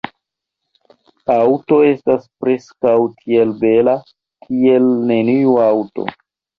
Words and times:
Aŭto 1.33 1.77
estas 1.91 2.25
preskaŭ 2.45 2.97
tiel 3.21 3.55
bela 3.63 3.97
kiel 4.49 4.93
neniu 5.15 5.59
aŭto. 5.73 6.13